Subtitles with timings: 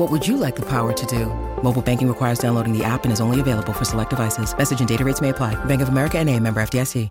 [0.00, 1.26] What would you like the power to do?
[1.62, 4.56] Mobile banking requires downloading the app and is only available for select devices.
[4.56, 5.62] Message and data rates may apply.
[5.66, 7.10] Bank of America and a member FDIC.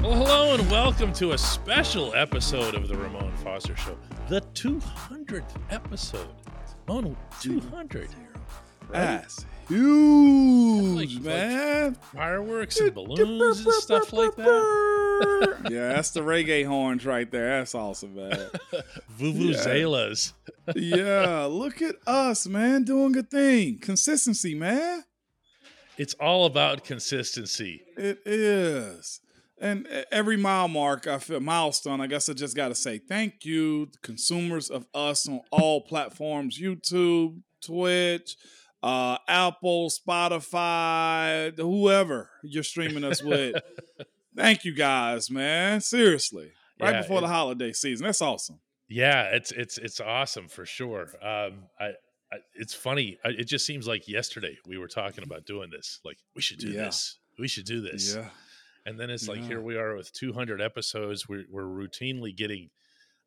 [0.00, 5.42] Well, hello and welcome to a special episode of the Ramon Foster Show, the 200th
[5.68, 6.28] episode.
[6.88, 8.08] Ramon, 200.
[8.90, 11.94] That's huge, Like- like man.
[12.14, 15.56] Fireworks and balloons and stuff like that.
[15.70, 17.58] yeah, that's the reggae horns right there.
[17.58, 18.48] That's awesome, man.
[19.18, 20.32] Vuvuzelas.
[20.74, 23.78] yeah, look at us, man, doing a thing.
[23.78, 25.04] Consistency, man.
[25.98, 27.82] It's all about consistency.
[27.96, 29.20] It is.
[29.58, 32.02] And every mile mark, I feel milestone.
[32.02, 36.60] I guess I just got to say thank you, consumers of us on all platforms:
[36.60, 38.36] YouTube, Twitch,
[38.82, 43.56] uh, Apple, Spotify, whoever you're streaming us with.
[44.36, 45.80] thank you guys, man.
[45.80, 48.04] Seriously, right Yeah, before it- the holiday season.
[48.06, 48.60] That's awesome.
[48.88, 51.08] Yeah, it's it's it's awesome for sure.
[51.20, 51.86] Um, I,
[52.30, 53.18] I it's funny.
[53.24, 55.98] I, it just seems like yesterday we were talking about doing this.
[56.04, 56.84] Like we should do Yeah.
[56.84, 57.18] this.
[57.36, 58.14] We should do this.
[58.14, 58.28] Yeah.
[58.84, 59.46] And then it's like Yeah.
[59.48, 61.28] here we are with 200 episodes.
[61.28, 62.70] We're we're routinely getting,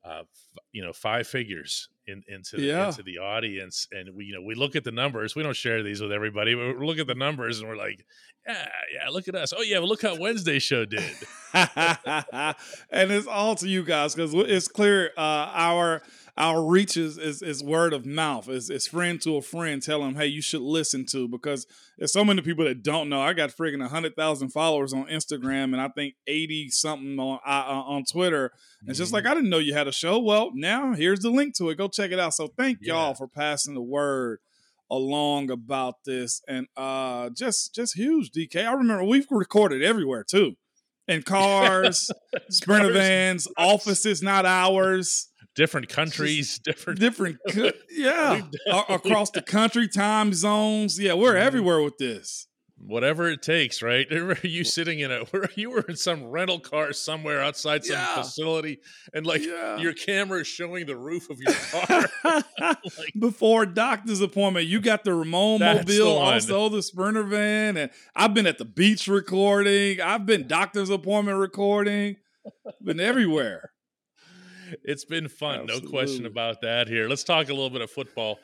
[0.05, 2.87] uh, f- you know, five figures in, into the, Yeah.
[2.87, 5.35] into the audience, and we you know we look at the numbers.
[5.35, 8.05] We don't share these with everybody, but we look at the numbers and we're like,
[8.47, 9.53] yeah, yeah, look at us.
[9.55, 11.03] Oh yeah, well, look how Wednesday show did.
[11.53, 15.21] and it's all to you guys because it's clear uh,
[15.53, 16.01] our
[16.39, 18.47] our reach is, is, is word of mouth.
[18.47, 21.67] It's, it's friend to a friend telling them, hey, you should listen to because
[21.97, 23.21] there's so many people that don't know.
[23.21, 28.05] I got friggin' 100,000 followers on Instagram and I think 80 something on uh, on
[28.05, 28.53] Twitter.
[28.79, 30.17] And it's just like, I didn't know you had a show.
[30.17, 31.77] Well, now here's the link to it.
[31.77, 32.33] Go check it out.
[32.33, 34.39] So thank y'all for passing the word
[34.91, 40.53] along about this and uh just just huge dk i remember we've recorded everywhere too
[41.07, 42.09] in cars
[42.49, 45.28] sprinter Cars, vans offices not ours
[45.59, 46.99] different countries, different.
[47.05, 48.41] different co- yeah
[48.89, 51.41] across the country time zones yeah we're Mhm.
[51.47, 52.45] everywhere with this
[52.81, 54.07] whatever it takes, right?
[54.43, 58.15] You sitting in a where you were in some rental car somewhere outside some Yeah.
[58.15, 58.79] facility,
[59.13, 59.79] and like Yeah.
[59.79, 62.05] your camera is showing the roof of your car.
[62.23, 68.33] like, before doctor's appointment you got the ramon mobile also the sprinter van and i've
[68.33, 72.15] been at the beach recording i've been doctor's appointment recording
[72.81, 73.71] been everywhere
[74.83, 76.87] it's been fun, no question about that.
[76.87, 78.39] Here, let's talk a little bit of football.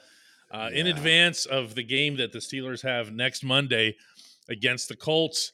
[0.51, 3.95] Uh, In advance of the game that the Steelers have next Monday
[4.49, 5.51] against the Colts,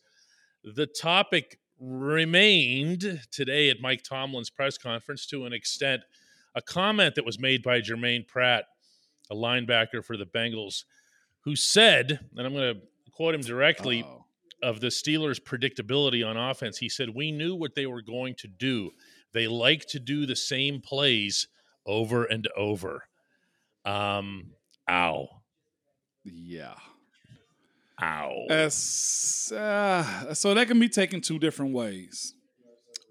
[0.64, 6.02] the topic remained today at Mike Tomlin's press conference to an extent.
[6.56, 8.66] A comment that was made by Germaine Pratt,
[9.32, 10.84] a linebacker for the Bengals,
[11.46, 14.26] who said, and I'm going to quote him directly Uh-oh.
[14.62, 16.78] of the Steelers' predictability on offense.
[16.78, 18.92] He said, We knew what they were going to do.
[19.34, 21.48] They like to do the same plays
[21.86, 23.06] over and over.
[23.86, 24.52] Um,
[24.90, 25.28] ow.
[26.24, 26.76] yeah
[28.02, 28.46] Ow.
[28.50, 32.34] As, uh, so that can be taken two different ways.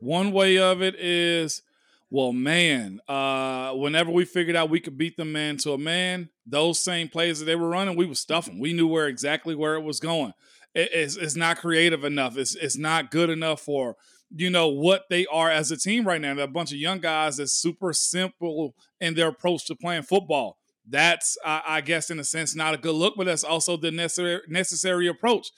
[0.01, 1.63] One way of it is,
[2.11, 6.29] well, man, uh, whenever we figured out we could beat them man to a man,
[6.45, 8.59] those same plays that they were running, we would stuff them.
[8.59, 10.33] We knew where exactly where it was going.
[10.75, 12.37] It- it's, it's not creative enough.
[12.37, 13.97] It's it's not good enough for
[14.35, 16.35] you know what they are as a team right now.
[16.35, 20.57] They're a bunch of young guys that's super simple in their approach to playing football.
[20.89, 23.91] That's, I, I guess, in a sense, not a good look, but that's also the
[23.91, 25.49] necessary necessary approach.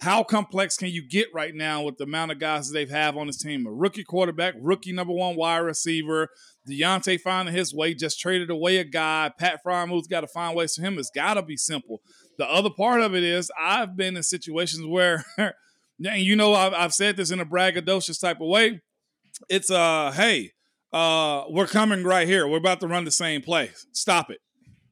[0.00, 2.90] How complex can you get right now with the amount of guys that they have
[2.90, 3.66] have on this team?
[3.66, 6.28] A rookie quarterback, rookie number one wide receiver,
[6.68, 9.32] Diontae finding his way, just traded away a guy.
[9.36, 10.98] Pat Freiermuth's got to find ways for him.
[10.98, 12.00] It's got to be simple.
[12.36, 15.24] The other part of it is I've been in situations where,
[16.04, 18.80] and you know, I've, I've said this in a braggadocious type of way.
[19.48, 20.52] It's uh, hey,
[20.92, 22.46] uh, we're coming right here.
[22.46, 23.70] We're about to run the same play.
[23.92, 24.38] Stop it.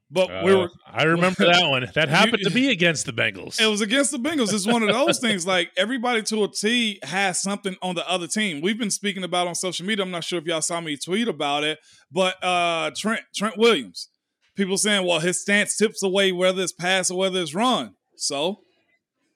[0.09, 0.69] But uh, we were.
[0.85, 1.85] I remember that one.
[1.93, 3.59] That happened you, to be against the Bengals.
[3.59, 4.53] It was against the Bengals.
[4.53, 5.45] It's one of those things.
[5.45, 8.61] Like everybody to a T has something on the other team.
[8.61, 10.05] We've been speaking about on social media.
[10.05, 11.79] I'm not sure if y'all saw me tweet about it,
[12.11, 14.09] but uh, Trent Trent Williams.
[14.55, 17.93] People saying, well, his stance tips away whether it's pass or whether it's run.
[18.15, 18.61] So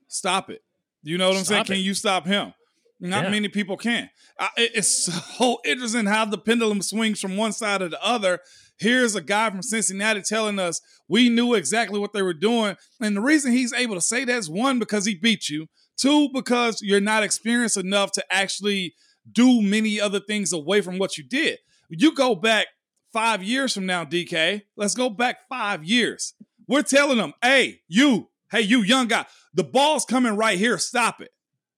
[0.07, 0.61] stop it.
[1.03, 1.61] You know what I'm saying?
[1.61, 1.67] It.
[1.67, 2.53] Can you stop him?
[2.99, 3.31] Not yeah.
[3.31, 4.09] many people can.
[4.39, 5.05] I, it's
[5.37, 8.39] so interesting how the pendulum swings from one side to the other.
[8.77, 12.75] Here's a guy from Cincinnati telling us we knew exactly what they were doing.
[12.99, 15.67] And the reason he's able to say that is one, because he beat you,
[15.97, 18.93] two, because you're not experienced enough to actually
[19.31, 21.59] do many other things away from what you did.
[21.89, 22.67] You go back
[23.13, 24.61] five years from now, DK.
[24.75, 26.33] Let's go back five years.
[26.67, 30.77] We're telling them, hey, you, hey, you young guy, the ball's coming right here.
[30.77, 31.31] Stop it.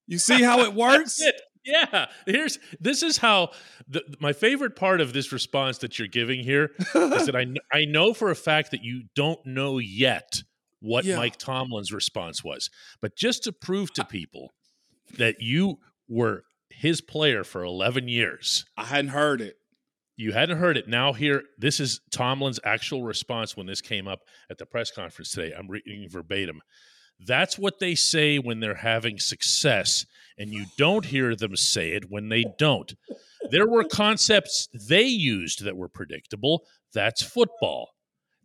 [0.08, 1.22] You see how it works?
[1.22, 1.40] it.
[1.66, 2.08] Yeah.
[2.25, 3.52] Here's this is how
[3.88, 7.86] the, my favorite part of this response that you're giving here is that I I
[7.86, 10.44] know for a fact that you don't know yet
[10.81, 11.16] what yeah.
[11.16, 12.70] Mike Tomlin's response was,
[13.02, 14.52] but just to prove to people
[15.18, 15.78] that you
[16.10, 18.66] were his player for 11 years.
[18.75, 19.56] I hadn't heard it.
[20.15, 20.88] You hadn't heard it.
[20.88, 24.19] Now here this is Tomlin's actual response when this came up
[24.50, 25.54] at the press conference today.
[25.57, 26.62] I'm reading verbatim.
[27.19, 30.06] That's what they say when they're having success,
[30.38, 32.94] and you don't hear them say it when they don't.
[33.50, 36.63] There were concepts they used that were predictable.
[36.94, 37.89] That's football.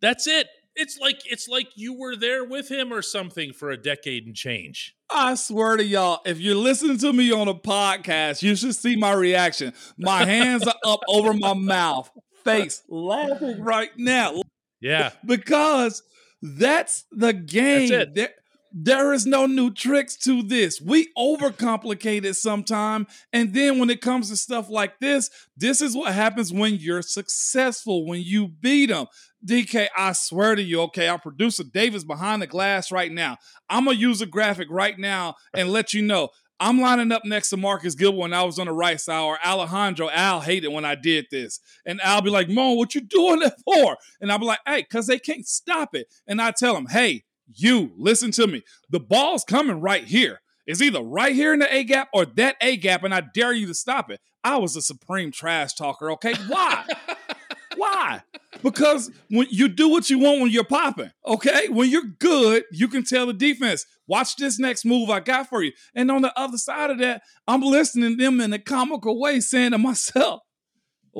[0.00, 0.46] That's it.
[0.78, 4.34] It's like it's like you were there with him or something for a decade and
[4.34, 4.94] change.
[5.10, 8.94] I swear to y'all, if you're listening to me on a podcast, you should see
[8.94, 9.72] my reaction.
[9.98, 12.08] My hands are up over my mouth,
[12.44, 14.40] face laughing right now.
[14.80, 15.10] Yeah.
[15.26, 16.04] Because
[16.42, 17.88] that's the game.
[17.88, 18.14] That's it.
[18.14, 18.30] There
[18.72, 20.80] is no new tricks to this.
[20.80, 23.06] We overcomplicate it sometime.
[23.32, 27.02] And then when it comes to stuff like this, this is what happens when you're
[27.02, 29.06] successful, when you beat them.
[29.44, 33.36] DK, I swear to you, okay, our producer David's behind the glass right now.
[33.70, 36.30] I'm going to use a graphic right now and let you know.
[36.60, 39.38] I'm lining up next to Marcus Gilbert when I was on the right side, or
[39.46, 40.10] Alejandro.
[40.10, 41.60] Al hated when I did this.
[41.86, 43.96] And I'll be like, Mo, what you doing that for?
[44.20, 46.12] And I'll be like, hey, because they can't stop it.
[46.26, 47.22] And I tell them, hey,
[47.54, 48.62] you listen to me.
[48.90, 50.40] The ball's coming right here.
[50.66, 53.52] It's either right here in the A gap or that A gap, and I dare
[53.52, 54.20] you to stop it.
[54.44, 56.34] I was a supreme trash talker, okay?
[56.46, 56.84] Why?
[57.76, 58.22] Why?
[58.62, 61.68] Because when you do what you want when you're popping, okay?
[61.68, 65.62] When you're good, you can tell the defense, watch this next move I got for
[65.62, 65.72] you.
[65.94, 69.40] And on the other side of that, I'm listening to them in a comical way
[69.40, 70.42] saying to myself,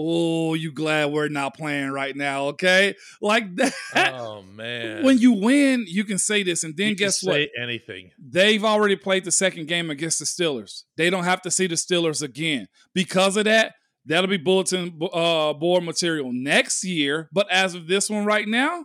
[0.01, 2.95] Oh, you glad we're not playing right now, okay?
[3.21, 3.75] Like that.
[4.15, 5.03] Oh man.
[5.03, 7.35] When you win, you can say this, and then you guess what?
[7.35, 8.13] Say anything.
[8.17, 10.85] They've already played the second game against the Steelers.
[10.97, 12.69] They don't have to see the Steelers again.
[12.95, 13.75] Because of that,
[14.07, 17.29] that'll be bulletin uh, board material next year.
[17.33, 18.85] But as of this one right now,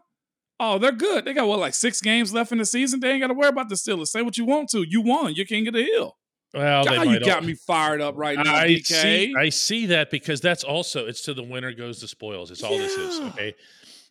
[0.60, 1.25] oh, they're good.
[1.25, 3.01] They got what, like six games left in the season.
[3.01, 4.07] They ain't got to worry about the Steelers.
[4.07, 4.83] Say what you want to.
[4.88, 5.36] You won.
[5.36, 6.18] You can't get a hill.
[6.54, 8.86] Well, God, you got me fired up right now, I DK.
[8.86, 12.52] See, I see that because that's also it's to the winner goes the spoils.
[12.52, 12.78] It's all yeah.
[12.84, 13.20] this is.
[13.22, 13.56] Okay.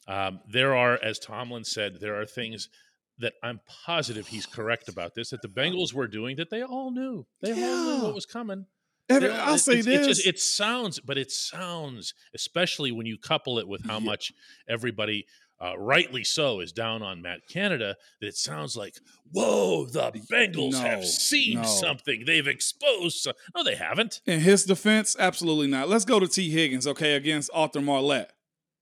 [0.08, 2.68] Um, there are, as Tomlin said, there are things
[3.18, 6.90] that I'm positive he's correct about this that the Bengals were doing that they all
[6.90, 7.24] knew.
[7.40, 7.66] They yeah.
[7.66, 8.66] all knew what was coming.
[9.08, 13.18] Every, I'll say it, this: it, just, it sounds, but it sounds, especially when you
[13.18, 14.32] couple it with how much
[14.68, 15.26] everybody
[15.62, 18.96] uh, rightly so, is down on Matt Canada, that it sounds like,
[19.30, 21.68] whoa, the Bengals no, have seen no.
[21.68, 22.24] something.
[22.26, 23.18] They've exposed.
[23.18, 23.34] Some-.
[23.54, 24.20] No, they haven't.
[24.26, 25.88] In his defense, absolutely not.
[25.88, 28.26] Let's go to Tee Higgins, okay, against Arthur Maulet.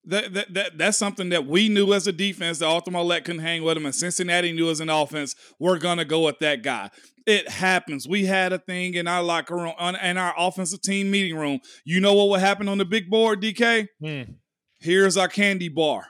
[0.06, 3.42] That, that, that that's something that we knew as a defense that Arthur Maulet couldn't
[3.42, 6.90] hang with him, and Cincinnati knew as an offense we're gonna go with that guy.
[7.26, 8.08] It happens.
[8.08, 11.60] We had a thing in our locker room, in our offensive team meeting room.
[11.84, 13.88] You know what would happen on the big board, DK?
[14.02, 14.22] Hmm.
[14.78, 16.06] Here's our candy bar.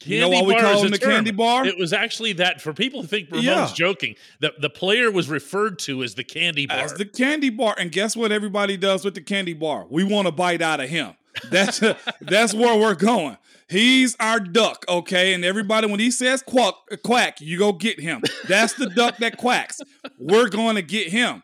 [0.00, 1.10] Candy you know why we call him the term.
[1.10, 1.66] candy bar?
[1.66, 3.70] It was actually that for people who think Ramon's yeah.
[3.74, 4.14] joking.
[4.40, 6.78] The the player was referred to as the candy bar.
[6.78, 7.74] As the candy bar.
[7.76, 9.86] And guess what everybody does with the candy bar?
[9.90, 11.14] We want to bite out of him.
[11.50, 11.80] That's
[12.20, 13.38] that's where we're going.
[13.68, 15.34] He's our duck, okay?
[15.34, 18.22] And everybody, when he says quack, quack, you go get him.
[18.48, 19.80] That's the duck that quacks.
[20.18, 21.42] We're going to get him.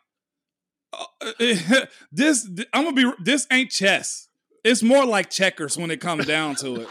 [0.93, 1.33] Uh,
[2.13, 3.11] this I'm gonna be.
[3.23, 4.29] This ain't chess.
[4.65, 6.89] It's more like checkers when it comes down to it.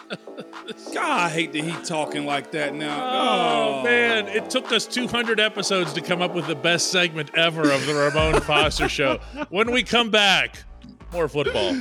[0.93, 2.99] God, I hate that he talking like that now.
[3.03, 7.31] Oh, oh, man, it took us 200 episodes to come up with the best segment
[7.33, 9.17] ever of the Ramon Foster Show.
[9.49, 10.63] When we come back,
[11.11, 11.75] more football.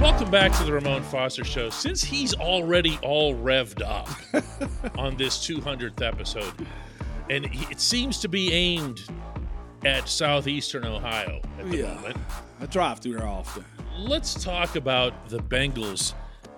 [0.00, 1.68] Welcome back to the Ramon Foster Show.
[1.68, 4.08] Since he's already all revved up
[4.98, 6.52] on this 200th episode,
[7.28, 9.02] and it seems to be aimed
[9.84, 11.94] at southeastern Ohio at the Yeah.
[11.94, 12.16] moment.
[12.60, 13.64] I drive through there often.
[13.98, 16.14] Let's talk about the Bengals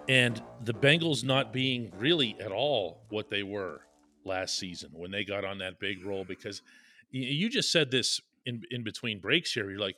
[0.08, 3.80] and the Bengals not being really at all what they were
[4.24, 6.24] last season when they got on that big roll.
[6.24, 6.62] Because
[7.10, 9.68] you just said this in in between breaks here.
[9.70, 9.96] You're like,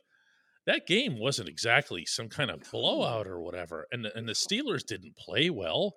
[0.66, 4.84] that game wasn't exactly some kind of blowout or whatever, and the, and the Steelers
[4.84, 5.96] didn't play well.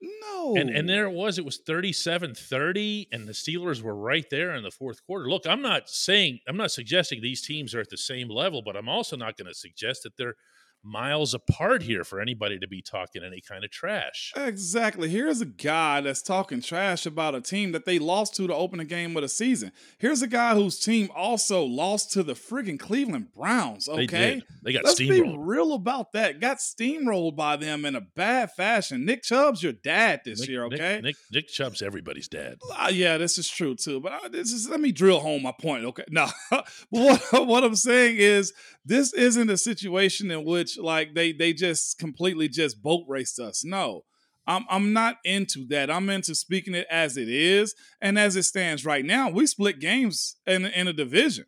[0.00, 0.54] No.
[0.56, 1.38] And and there it was.
[1.38, 5.28] It was 37-30, and the Steelers were right there in the fourth quarter.
[5.28, 8.76] Look, I'm not saying I'm not suggesting these teams are at the same level, but
[8.76, 10.36] I'm also not going to suggest that they're
[10.82, 14.32] miles apart here for anybody to be talking any kind of trash.
[14.36, 15.08] Exactly.
[15.08, 18.78] Here's a guy that's talking trash about a team that they lost to to open
[18.78, 19.72] the game of the season.
[19.98, 23.88] Here's a guy whose team also lost to the friggin' Cleveland Browns.
[23.88, 24.06] Okay.
[24.06, 24.42] They.
[24.62, 26.40] They got Let's be real about that.
[26.40, 29.04] Got steamrolled by them in a bad fashion.
[29.04, 31.00] Nick Chubb's your dad this Nick, year, okay?
[31.02, 32.58] Nick, Nick Chubb's everybody's dad.
[32.70, 34.00] Uh, yeah, this is true too.
[34.00, 35.84] But uh, this is let me drill home my point.
[35.84, 36.28] Okay, no,
[36.90, 38.52] what, what I'm saying is
[38.84, 43.64] this isn't a situation in which like they they just completely just boat raced us.
[43.64, 44.04] No,
[44.46, 45.90] I'm I'm not into that.
[45.90, 49.30] I'm into speaking it as it is and as it stands right now.
[49.30, 51.46] We split games in in a division.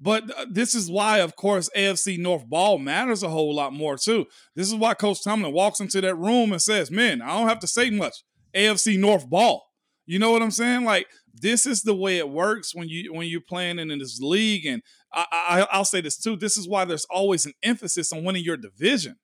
[0.00, 3.96] But uh, this is why, of course, AFC North ball matters a whole lot more
[3.96, 4.26] too.
[4.54, 7.60] This is why Coach Tomlin walks into that room and says, "Man, I don't have
[7.60, 8.24] to say much.
[8.54, 9.64] AFC North ball."
[10.06, 10.84] You know what I'm saying?
[10.84, 14.66] Like this is the way it works when you when you're playing in this league.
[14.66, 14.82] And
[15.14, 16.36] I, I I'll say this too.
[16.36, 19.16] This is why there's always an emphasis on winning your division.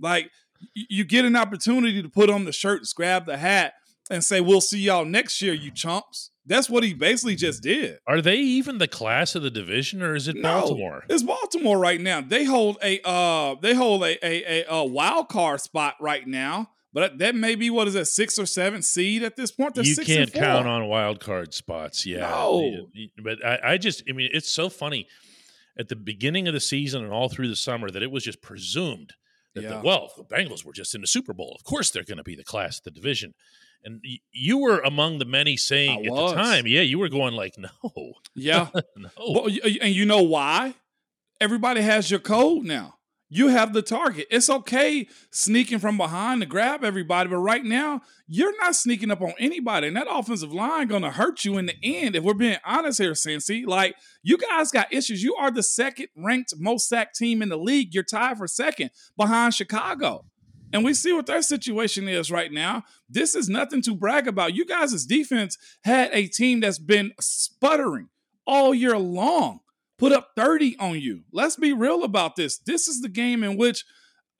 [0.00, 0.30] Like
[0.74, 3.74] you get an opportunity to put on the shirt, grab the hat,
[4.10, 7.98] and say, "We'll see y'all next year, you chumps." That's what he basically just did.
[8.06, 11.04] Are they even the class of the division, or is it No, Baltimore?
[11.08, 12.20] It's Baltimore right now.
[12.20, 16.70] They hold a uh they hold a a, a, a wild card spot right now.
[16.94, 19.74] But that may be what is that six or seven seed at this point.
[19.74, 22.06] They're you six can't count on wild card spots.
[22.06, 22.20] Yeah.
[22.20, 22.86] No.
[23.22, 25.08] But I, I just, I mean, it's so funny
[25.76, 28.40] at the beginning of the season and all through the summer that it was just
[28.40, 29.12] presumed
[29.56, 29.70] that, Yeah.
[29.70, 31.52] the, well, the Bengals were just in the Super Bowl.
[31.58, 33.34] Of course, they're going to be the class of the division.
[33.82, 36.30] And y- you were among the many saying I at was.
[36.30, 38.68] the time, yeah, you were going like, no, Yeah.
[38.96, 39.08] no.
[39.16, 40.74] But- and you know why?
[41.40, 42.94] Everybody has your code now.
[43.28, 44.26] You have the target.
[44.30, 49.22] It's okay sneaking from behind to grab everybody, but right now you're not sneaking up
[49.22, 52.14] on anybody, and that offensive line gonna hurt you in the end.
[52.14, 55.22] If we're being honest here, Cincy, like you guys got issues.
[55.22, 57.94] You are the second ranked most sacked team in the league.
[57.94, 60.26] You're tied for second behind Chicago.
[60.72, 62.82] And we see what their situation is right now.
[63.08, 64.54] This is nothing to brag about.
[64.54, 68.08] You guys' defense had a team that's been sputtering
[68.44, 69.60] all year long,
[69.98, 71.22] put up 30 on you.
[71.32, 72.58] Let's be real about this.
[72.58, 73.84] This is the game in which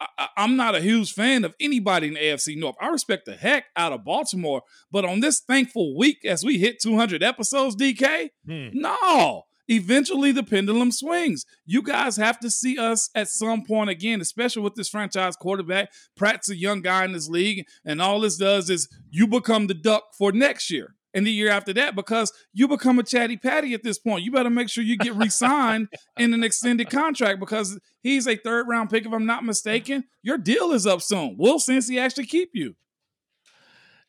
[0.01, 2.77] I, I'm not a huge fan of anybody in the AFC North.
[2.81, 6.81] I respect the heck out of Baltimore, but on this thankful week, as we hit
[6.83, 8.69] 200 episodes, DK, Hmm.
[8.73, 9.45] no.
[9.67, 11.47] Eventually, the pendulum swings.
[11.65, 15.91] You guys have to see us at some point again, especially with this franchise quarterback.
[16.17, 19.73] Pratt's a young guy in this league, and all this does is you become the
[19.73, 23.73] duck for next year and the year after that because you become a chatty patty
[23.73, 24.25] at this point.
[24.25, 28.37] You better make sure you get re signed in an extended contract because he's a
[28.37, 30.05] third round pick, if I'm not mistaken.
[30.23, 31.37] Your deal is up soon.
[31.39, 32.75] Will Cincy actually keep you?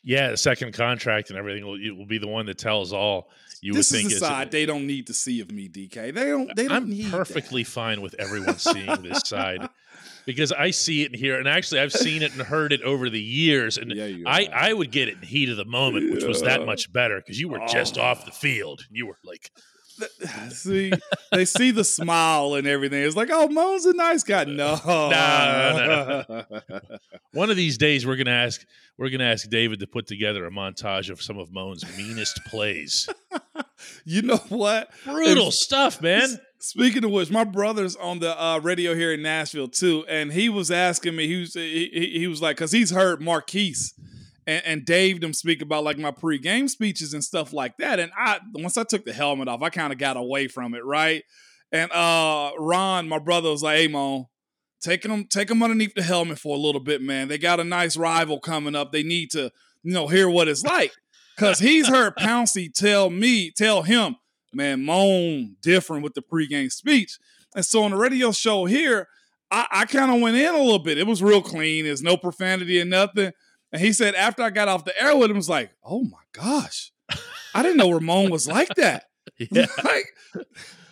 [0.04, 3.30] Yeah, the second contract and everything will, it will be the one that tells all.
[3.62, 6.14] You this would think is the side they don't need to see of me, DK.
[6.14, 6.56] They don't.
[6.56, 7.12] They don't I'm need that.
[7.12, 9.68] perfectly fine with everyone seeing this side
[10.26, 13.10] because I see it and hear, and actually I've seen it and heard it over
[13.10, 14.50] the years, and Yeah, I.
[14.52, 17.18] I would get it in the heat of the moment, which was that much better
[17.20, 17.68] because you were oh.
[17.68, 18.02] just Oh.
[18.02, 18.86] off the field.
[18.90, 19.52] You were like,
[20.50, 20.92] see,
[21.32, 23.04] they see the smile and everything.
[23.04, 24.42] It's like, oh, Mo's a nice guy.
[24.42, 26.44] Uh, no, no,
[27.32, 28.66] one of these days we're gonna ask
[28.98, 33.08] we're gonna ask David to put together a montage of some of Moan's meanest plays.
[34.06, 34.90] You know what?
[35.04, 36.40] Brutal It's- stuff, man.
[36.60, 40.50] Speaking of which, my brother's on the uh, radio here in Nashville too, and he
[40.50, 41.28] was asking me.
[41.28, 43.94] He was he, he- was like, because he's heard Maurkice
[44.48, 48.00] and, and Dave them speak about like my pregame speeches and stuff like that.
[48.00, 50.84] And I once I took the helmet off, I kind of got away from it,
[50.84, 51.24] right?
[51.72, 54.30] And uh Ron, my brother, was like, "Hey, Mo,
[54.82, 57.28] take them take them underneath the helmet for a little bit, man.
[57.28, 58.92] They got a nice rival coming up.
[58.92, 59.52] They need to,
[59.84, 60.94] you know, hear what it's like."
[61.38, 64.16] Cause he's heard Pouncey tell me, tell him,
[64.54, 67.18] man, moan different with the pregame speech.
[67.56, 69.08] And so on the radio show here,
[69.52, 70.98] I, I kind of went in a little bit.
[70.98, 71.86] It was real clean.
[71.86, 73.32] There's no profanity and nothing.
[73.72, 76.22] And he said after I got off the air with him, was like, oh my
[76.34, 76.92] gosh,
[77.54, 79.06] I didn't know Ramon was like that.
[79.52, 79.66] Yeah.
[79.84, 80.06] like,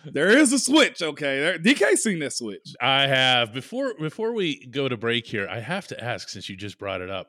[0.04, 1.00] there is a switch.
[1.00, 2.74] Okay, there, DK seen that switch.
[2.80, 5.48] I have before before we go to break here.
[5.48, 7.28] I have to ask since you just brought it up,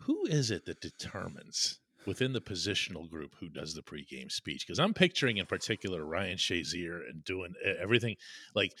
[0.00, 4.78] who is it that determines within the positional group who does the pregame speech because
[4.78, 8.16] I'm picturing in particular Ryan Shazier and doing everything
[8.54, 8.72] like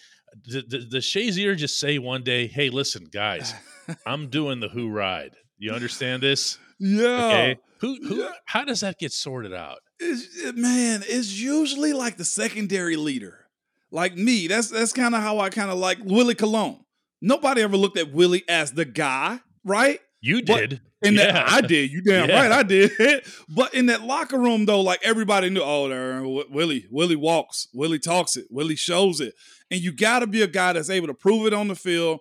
[0.46, 3.54] the, the, the Shazier just say one day, "Hey, listen, guys,
[4.06, 5.32] I'm doing the Who ride.
[5.58, 6.58] You understand this?
[6.78, 7.08] Yeah.
[7.08, 7.56] Okay.
[7.78, 8.16] Who who?
[8.22, 8.30] Yeah.
[8.46, 9.78] How does that get sorted out?
[10.00, 13.46] It's, eh, man, it's usually like the secondary leader,
[13.90, 14.48] like me.
[14.48, 16.80] That's that's kind of how I kind of like Willie Colon.
[17.20, 20.00] Nobody ever looked at Willie as the guy, right?
[20.24, 20.80] You But did.
[21.02, 21.32] In Yeah.
[21.32, 21.90] that, I did.
[21.92, 22.40] You damn Yeah.
[22.40, 22.92] right, I did.
[23.48, 27.98] but in that locker room, though, like everybody knew, oh, there, Willie, Willie walks, Willie
[27.98, 29.34] talks it, Willie shows it,
[29.70, 32.20] and you got to be a guy that's able to prove it on the field,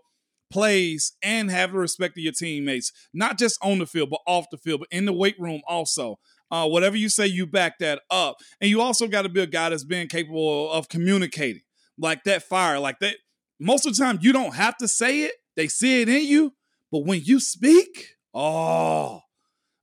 [0.52, 4.48] plays, and have the respect of your teammates, not just on the field, but off
[4.52, 6.18] the field, but in the weight room also.
[6.52, 9.48] Uh, whatever you say, you back that up, and you also got to be a
[9.48, 11.64] guy that's being capable of communicating,
[11.98, 13.16] like that fire, like that.
[13.62, 16.54] Most of the time, you don't have to say it; they see it in you.
[16.94, 19.20] But when you speak, oh,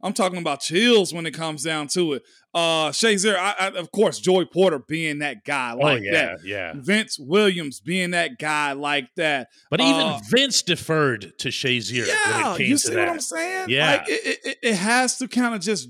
[0.01, 2.23] I'm talking about chills when it comes down to it.
[2.55, 6.39] Uh Shazier, I, I, of course, Joey Porter being that guy Oh like yeah, that.
[6.45, 6.73] yeah.
[6.77, 9.49] Vince Williams being that guy like that.
[9.71, 12.99] But even Uh, Vince deferred to Shazier when Yeah, it came you to see that.
[13.07, 13.67] what I'm saying?
[13.69, 13.91] Yeah.
[13.91, 15.89] Like it, it, it has to kind of just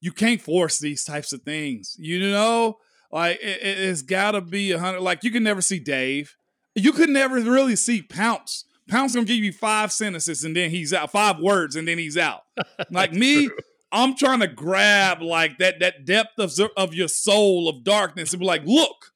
[0.00, 1.96] you can't force these types of things.
[1.98, 2.78] You know?
[3.12, 5.00] Like it, it's gotta be a hundred.
[5.00, 6.34] Like you can never see Dave.
[6.74, 8.64] You could never really see Pounce.
[8.88, 12.16] Pounce gonna give you five sentences and then he's out, five words and then he's
[12.16, 12.42] out.
[12.90, 13.50] Like me,
[13.92, 18.40] I'm trying to grab like that that depth of of your soul of darkness and
[18.40, 19.12] be like, look,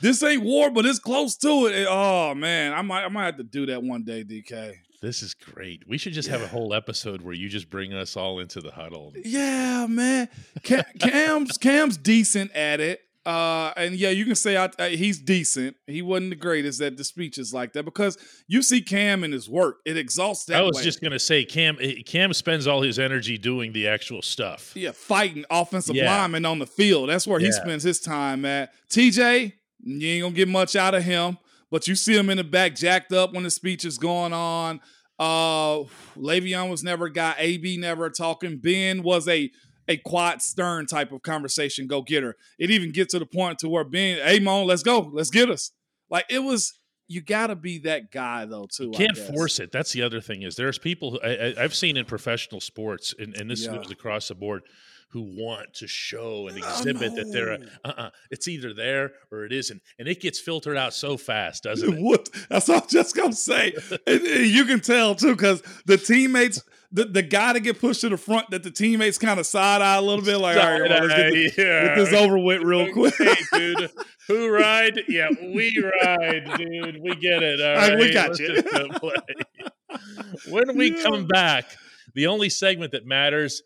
[0.00, 1.74] this ain't war, but it's close to it.
[1.74, 4.74] And, oh man, I might I might have to do that one day, DK.
[5.02, 5.82] This is great.
[5.88, 8.70] We should just have a whole episode where you just bring us all into the
[8.70, 9.14] huddle.
[9.24, 10.28] Yeah, man.
[10.62, 13.00] Cam, Cam's Cam's decent at it.
[13.26, 15.76] Uh, and yeah, you can say I, I- he's decent.
[15.86, 18.16] He wasn't the greatest at the speeches like that because
[18.48, 19.76] you see Cam in his work.
[19.84, 20.56] It exhausts that.
[20.56, 20.84] I was way.
[20.84, 21.76] just gonna say, Cam.
[21.82, 24.72] eh, Cam spends all his energy doing the actual stuff.
[24.74, 26.10] yeah, fighting offensive Yeah.
[26.10, 27.10] linemen on the field.
[27.10, 28.70] That's where he spends his time at.
[28.90, 31.36] TJ, you ain't gonna get much out of him,
[31.70, 34.80] but you see him in the back jacked up when the speech is going on.
[35.18, 35.84] Uh
[36.16, 37.34] Le'Veon was never a guy.
[37.38, 38.56] AB never talking.
[38.56, 39.50] Ben was a
[39.90, 42.36] a quiet, stern type of conversation go get her.
[42.58, 45.50] It even gets to the point to where Ben, hey Mon, let's go, let's get
[45.50, 45.72] us.
[46.08, 46.78] Like it was.
[47.12, 48.92] You gotta be that guy though too.
[48.94, 49.72] I Can't force it.
[49.72, 53.34] That's the other thing is there's people who, I, I've seen in professional sports, and,
[53.34, 53.72] and this Yeah.
[53.72, 54.62] goes across the board,
[55.12, 59.44] who want to show and Oh, exhibit that they're a, uh-uh, it's either there or
[59.44, 62.00] it isn't, and it gets filtered out so fast, doesn't it?
[62.00, 62.28] What?
[62.48, 63.72] That's all I'm just gonna say.
[64.06, 68.00] and, and you can tell too, because the teammates, the, the guy to get pushed
[68.02, 70.80] to the front, that the teammates kind of side eye a little bit, like, all
[70.80, 71.84] right, let's get, this, Yeah.
[71.86, 73.14] get this over with real quick.
[73.20, 73.90] Okay, dude.
[74.28, 75.00] Who ride?
[75.08, 76.98] Yeah, we ride, dude.
[77.02, 77.60] We get it.
[77.60, 78.62] All All right, right, we got Let's you.
[80.52, 81.02] when we Yeah.
[81.02, 81.64] come back,
[82.14, 83.62] the only segment that matters.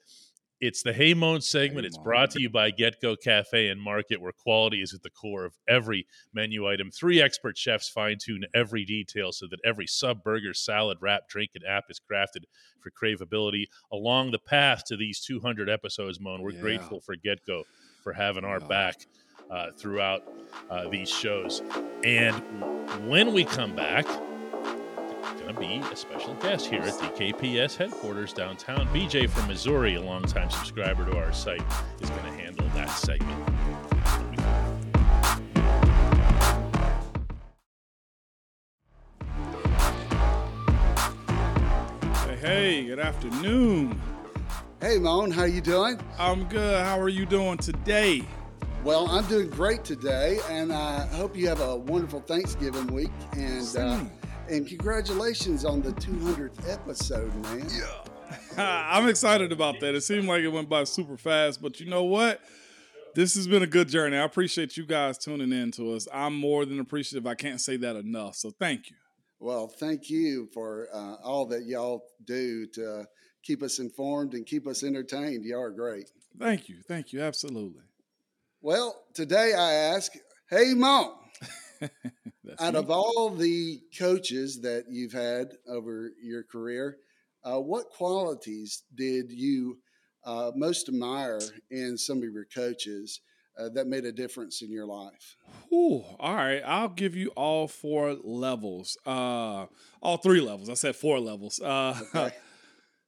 [0.65, 1.85] It's the Hey Moan segment.
[1.85, 2.05] Hey it's Moan.
[2.05, 5.53] brought to you by GetGo Cafe and Market, where quality is at the core of
[5.69, 6.91] every menu item.
[6.91, 11.51] Three expert chefs fine tune every detail so that every sub, burger, salad, wrap, drink,
[11.55, 12.45] and app is crafted
[12.81, 13.67] for craveability.
[13.93, 16.61] Along the path to these 200 episodes, Moan, we're Yeah.
[16.63, 17.65] grateful for GetGo
[18.03, 19.07] for having our back
[19.51, 20.23] uh, throughout
[20.71, 21.61] uh, these shows.
[22.05, 22.35] And
[23.07, 24.07] when we come back,
[25.45, 28.87] going to be a special guest here at the KPS headquarters downtown.
[28.89, 31.63] BJ from Missouri, a longtime subscriber to our site,
[32.01, 33.31] is going to handle that segment.
[42.27, 44.01] Hey, hey, good afternoon.
[44.81, 46.01] Hey, Moan, how you doing?
[46.19, 46.85] I'm good.
[46.85, 48.25] How are you doing today?
[48.83, 53.11] Well, I'm doing great today, and I hope you have a wonderful Thanksgiving week.
[53.33, 54.11] And uh, Same.
[54.49, 57.67] And congratulations on the 200th episode, man.
[57.71, 58.05] Yeah.
[58.93, 59.95] I'm excited about that.
[59.95, 62.41] It seemed like it went by super fast, but you know what?
[63.15, 64.17] This has been a good journey.
[64.17, 66.09] I appreciate you guys tuning in to us.
[66.13, 67.27] I'm more than appreciative.
[67.27, 68.35] I can't say that enough.
[68.37, 68.97] So thank you.
[69.39, 73.05] Well, thank you for uh, all that y'all do to
[73.45, 75.45] keep us informed and keep us entertained.
[75.45, 76.11] Y'all are great.
[76.39, 76.77] Thank you.
[76.89, 77.21] Thank you.
[77.21, 77.83] Absolutely.
[78.63, 80.13] Well, today I ask,
[80.51, 81.13] hey, Moan,
[82.45, 82.81] That's out me.
[82.81, 86.99] of all the coaches that you've had over your career,
[87.45, 89.79] uh, what qualities did you
[90.25, 93.21] uh, most admire in some of your coaches
[93.59, 95.37] uh, that made a difference in your life?
[95.73, 96.63] Ooh, all right.
[96.65, 98.97] I'll give you all four levels.
[99.07, 99.67] Uh,
[100.03, 100.69] all three levels.
[100.71, 101.61] I said four levels.
[101.61, 102.35] Uh, Okay.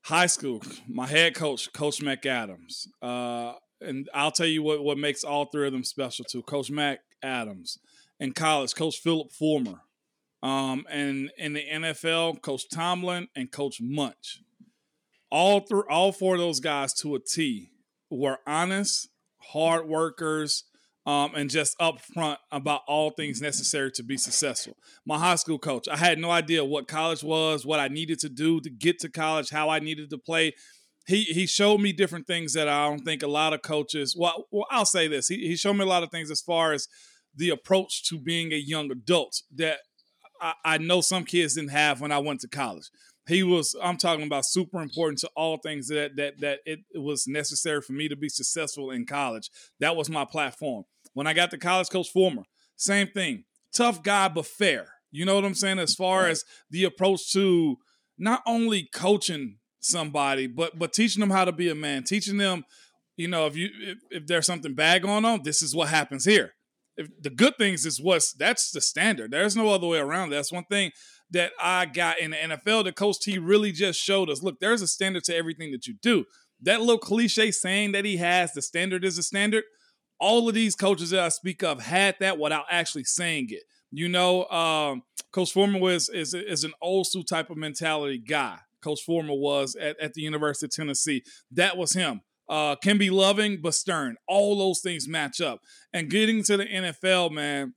[0.04, 2.86] high school, my head coach, Coach Mac Adams.
[3.02, 6.42] Uh, and I'll tell you what, what makes all three of them special too.
[6.42, 7.78] Coach Mac Adams.
[8.18, 9.82] In college, Coach Philip Fulmer.
[10.42, 14.42] Um, and in the NFL, Coach Tomlin and Coach Munch.
[15.30, 17.70] all through all four of those guys to a T
[18.10, 19.08] were honest,
[19.52, 20.64] hard workers,
[21.06, 24.76] um, and just upfront about all things necessary to be successful.
[25.06, 28.28] My high school coach, I had no idea what college was, what I needed to
[28.28, 30.52] do to get to college, how I needed to play.
[31.06, 34.16] He he showed me different things that I don't think a lot of coaches.
[34.18, 35.28] Well, well I'll say this.
[35.28, 36.88] He, he showed me a lot of things as far as
[37.36, 39.78] the approach to being a young adult that
[40.40, 42.90] I, I know some kids didn't have when I went to college.
[43.28, 47.26] He was i'm talking about super important to all things that that that it was
[47.26, 49.50] necessary for me to be successful in college.
[49.80, 50.84] That was my platform.
[51.12, 52.44] When i got to college coach Fulmer
[52.76, 53.44] same thing.
[53.74, 54.86] Tough guy but fair.
[55.10, 55.80] You know what i'm saying?
[55.80, 56.30] As far right.
[56.30, 57.78] as the approach to
[58.18, 62.64] not only coaching somebody but but teaching them how to be a man teaching them
[63.16, 66.24] you know if you if, if there's something bad going on this is what happens
[66.24, 66.52] here
[66.96, 70.52] if the good things is what's that's the standard there's no other way around that's
[70.52, 70.90] one thing
[71.30, 74.42] that I got in the NFL that Coach T really just showed us.
[74.42, 76.24] Look, there's a standard to everything that you do.
[76.62, 79.64] That little cliche saying that he has, the standard is a standard.
[80.18, 83.64] All of these coaches that I speak of had that without actually saying it.
[83.90, 88.58] You know, um, Coach Fulmer was is, is an old school type of mentality guy.
[88.82, 91.22] Coach Fulmer was at, at the University of Tennessee.
[91.50, 92.22] That was him.
[92.48, 94.16] Uh, can be loving but stern.
[94.28, 95.60] All those things match up.
[95.92, 97.74] And getting to the NFL, man,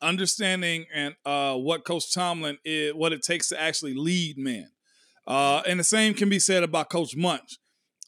[0.00, 4.70] understanding and uh, what Coach Tomlin is, what it takes to actually lead men.
[5.26, 7.58] Uh, and the same can be said about Coach Munch.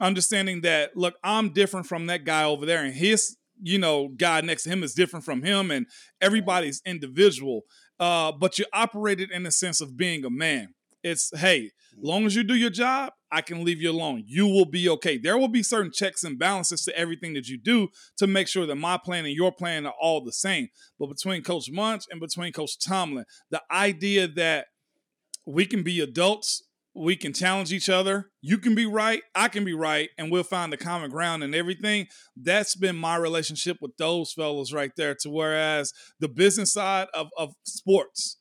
[0.00, 4.40] Understanding that, look, I'm different from that guy over there, and his, you know, guy
[4.40, 5.86] next to him is different from him, and
[6.20, 7.62] everybody's individual.
[8.00, 10.74] Uh, but you operated in the sense of being a man.
[11.04, 14.24] It's hey, long as you do your job, I can leave you alone.
[14.26, 15.16] You will be okay.
[15.16, 18.66] There will be certain checks and balances to everything that you do to make sure
[18.66, 20.68] that my plan and your plan are all the same.
[20.98, 24.66] But between Coach Munch and between Coach Tomlin, the idea that
[25.46, 26.62] we can be adults,
[26.94, 28.30] we can challenge each other.
[28.42, 31.54] You can be right, I can be right, and we'll find the common ground and
[31.54, 32.08] everything.
[32.36, 35.16] That's been my relationship with those fellows right there.
[35.22, 38.36] To whereas the business side of, of sports,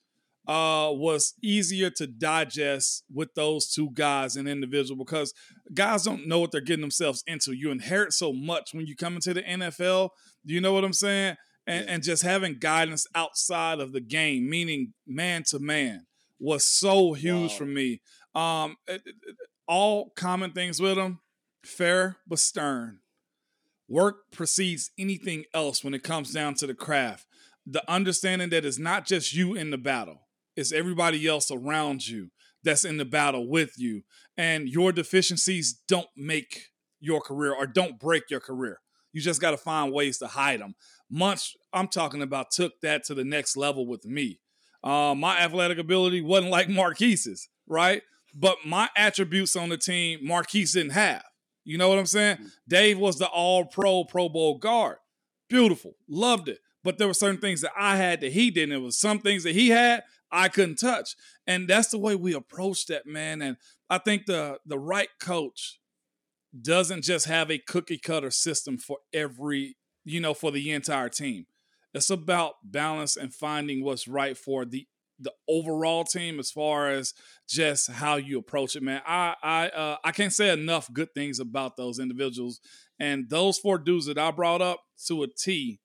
[0.52, 5.34] uh, was easier to digest with those two guys and individual because
[5.74, 7.54] guys don't know what they're getting themselves into.
[7.54, 10.10] You inherit so much when you come into the NFL.
[10.46, 11.38] Do you know what I'm saying?
[11.66, 16.06] And, and just having guidance outside of the game, meaning man to man,
[16.38, 17.58] was so huge wow.
[17.58, 18.02] for me.
[18.36, 19.16] Um, it, it,
[19.70, 21.20] all common things with him,
[21.64, 23.00] fair but stern.
[23.88, 27.26] Work precedes anything else when it comes down to the craft.
[27.66, 30.24] The understanding that it's not just you in the battle
[30.56, 32.30] it's everybody else around you
[32.64, 34.04] that's in the battle with you.
[34.38, 36.68] And your deficiencies don't make
[37.00, 38.80] your career or don't break your career.
[39.14, 40.76] You just got to find ways to hide them.
[41.10, 44.40] Munch, I'm talking about, took that to the next level with me.
[44.84, 48.02] Uh, my athletic ability wasn't like Maurkice's, right?
[48.34, 51.24] But my attributes on the team, Marquise didn't have.
[51.64, 52.38] You know what I'm saying?
[52.38, 52.48] Mm-hmm.
[52.68, 54.98] Dave was the all pro, Pro Bowl guard.
[55.50, 55.96] Beautiful.
[56.08, 56.60] Loved it.
[56.84, 58.70] But there were certain things that I had that he didn't.
[58.70, 61.16] There was some things that he had I couldn't touch.
[61.46, 63.42] And that's the way we approach that, man.
[63.42, 63.58] And
[63.90, 65.80] I think the the right coach
[66.60, 71.46] doesn't just have a cookie cutter system for every, you know, for the entire team.
[71.94, 74.88] It's about balance and finding what's right for the
[75.20, 77.14] the overall team as far as
[77.48, 79.02] just how you approach it, man.
[79.06, 82.60] I I uh, I can't say enough good things about those individuals
[83.00, 85.80] and those four dudes that I brought up to a T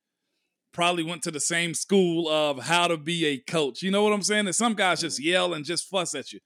[0.76, 3.82] probably went to the same school of how to be a coach.
[3.82, 4.44] You know what I'm saying?
[4.44, 5.24] And some guys just mm.
[5.24, 6.40] yell and just fuss at you.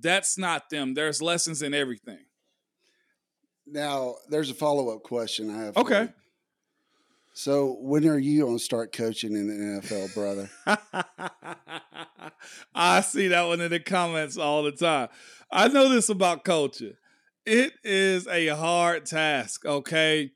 [0.00, 0.94] That's not them.
[0.94, 2.24] There's lessons in everything.
[3.64, 5.76] Now, there's a follow up question I have.
[5.76, 6.08] Okay.
[7.34, 10.50] So, when are you going to start coaching in the NFL, brother?
[12.74, 15.08] I see that one in the comments all the time.
[15.52, 16.94] I know this about coaching.
[17.46, 20.32] It is a hard task, okay?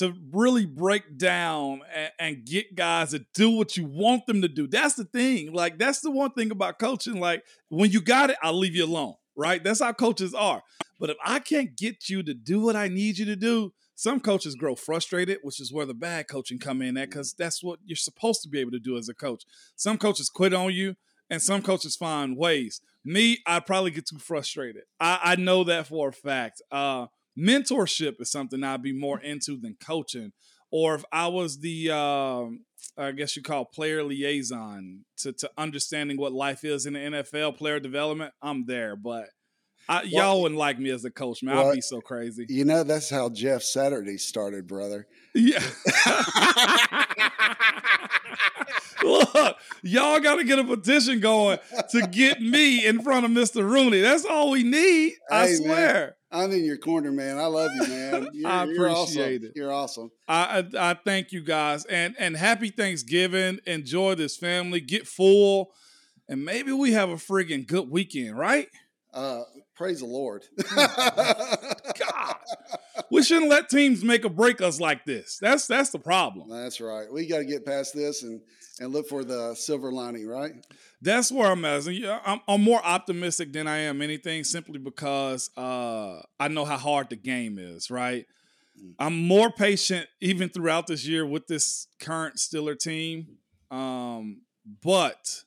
[0.00, 4.48] To really break down and, and, get guys to do what you want them to
[4.48, 4.66] do.
[4.66, 5.52] That's the thing.
[5.52, 7.20] Like, that's the one thing about coaching.
[7.20, 9.62] Like, when you got it, I'll leave you alone, right?
[9.62, 10.62] That's how coaches are.
[10.98, 14.20] But if I can't get you to do what I need you to do, some
[14.20, 17.78] coaches grow frustrated, which is where the bad coaching come in at, because that's what
[17.84, 19.44] you're supposed to be able to do as a coach.
[19.76, 20.96] Some coaches quit on you,
[21.28, 22.80] and some coaches find ways.
[23.04, 24.82] Me, I probably get too frustrated.
[24.98, 26.62] I, I know that for a fact.
[26.70, 27.06] Uh,
[27.38, 30.32] mentorship is something I'd be more into than coaching.
[30.72, 32.44] Or if I was the, uh,
[32.96, 37.56] I guess you call player liaison to, to understanding what life is in the NFL,
[37.56, 38.94] player development, I'm there.
[38.94, 39.30] But
[39.88, 41.56] I, well, y'all wouldn't like me as a coach, man.
[41.56, 42.46] Well, I'd be so crazy.
[42.48, 45.08] You know, that's how Jeff Saturday started, brother.
[45.34, 45.58] Yeah.
[49.02, 51.58] Look, Y'all got to get a petition going
[51.90, 53.68] to get me in front of Mr.
[53.68, 54.00] Rooney.
[54.00, 55.14] That's all we need.
[55.30, 55.68] I swear.
[55.68, 56.12] man.
[56.32, 57.38] I'm in your corner, man.
[57.38, 58.28] I love you, man.
[58.32, 59.20] You're, I you're awesome.
[59.20, 59.52] appreciate it.
[59.56, 60.10] You're awesome.
[60.28, 63.58] I, I I thank you guys and and happy Thanksgiving.
[63.66, 64.80] Enjoy this family.
[64.80, 65.72] Get full,
[66.28, 68.68] and maybe we have a friggin' good weekend, right?
[69.12, 69.42] Uh,
[69.74, 70.44] praise the Lord.
[70.76, 72.36] God,
[73.10, 75.38] we shouldn't let teams make or break us like this.
[75.40, 76.48] That's that's the problem.
[76.48, 77.12] That's right.
[77.12, 78.40] We got to get past this and
[78.80, 80.52] and look for the silver lining, right?
[81.02, 81.84] That's where I'm at.
[81.84, 86.78] Yeah, I'm, I'm more optimistic than I am anything, simply because uh, I know how
[86.78, 87.90] hard the game is.
[87.90, 88.26] Right.
[88.98, 93.36] I'm more patient even throughout this year with this current Steeler team,
[93.70, 94.40] um,
[94.82, 95.44] but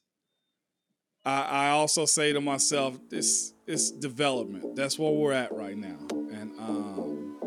[1.25, 4.75] I, I also say to myself, this is development.
[4.75, 7.37] That's where we're at right now, and um,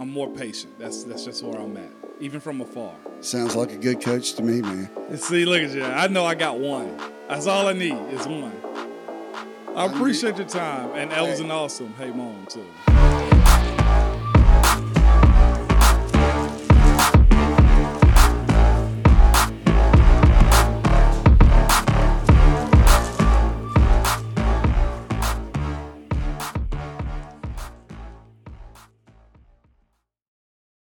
[0.00, 0.78] I'm more patient.
[0.78, 2.94] That's that's just where I'm at, even from afar.
[3.20, 4.90] Sounds like a good coach to me, man.
[5.08, 5.84] And see, look at you.
[5.84, 6.96] I know I got one.
[7.28, 8.52] That's all I need is one.
[9.76, 12.64] I appreciate your time, and that was an awesome hey mom too.